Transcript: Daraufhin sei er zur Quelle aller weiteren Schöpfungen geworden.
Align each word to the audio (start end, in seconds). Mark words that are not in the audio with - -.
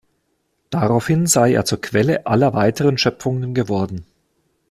Daraufhin 0.71 1.27
sei 1.27 1.53
er 1.53 1.63
zur 1.63 1.79
Quelle 1.79 2.25
aller 2.25 2.55
weiteren 2.55 2.97
Schöpfungen 2.97 3.53
geworden. 3.53 4.03